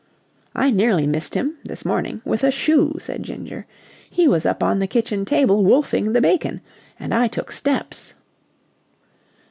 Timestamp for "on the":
4.63-4.87